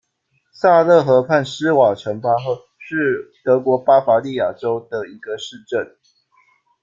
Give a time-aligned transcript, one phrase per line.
[0.51, 5.95] 萨勒河畔施瓦岑巴赫是德国巴伐利亚州的一个市镇。